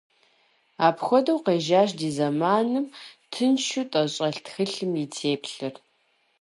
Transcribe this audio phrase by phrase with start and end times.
[0.87, 2.85] Апхуэдэу къежьащ ди зэманым
[3.31, 5.73] тыншу тӏэщӏэлъ тхылъым и теплъэр.